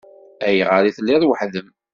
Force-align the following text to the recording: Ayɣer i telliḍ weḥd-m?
Ayɣer 0.47 0.83
i 0.85 0.91
telliḍ 0.97 1.23
weḥd-m? 1.25 1.67